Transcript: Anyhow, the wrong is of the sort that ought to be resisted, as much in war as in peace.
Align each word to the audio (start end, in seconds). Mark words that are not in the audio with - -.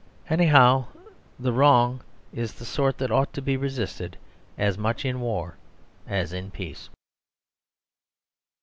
Anyhow, 0.31 0.87
the 1.37 1.51
wrong 1.53 2.01
is 2.33 2.53
of 2.53 2.57
the 2.57 2.65
sort 2.65 2.97
that 2.97 3.11
ought 3.11 3.31
to 3.33 3.41
be 3.43 3.55
resisted, 3.55 4.17
as 4.57 4.75
much 4.75 5.05
in 5.05 5.21
war 5.21 5.57
as 6.07 6.33
in 6.33 6.49
peace. 6.49 6.89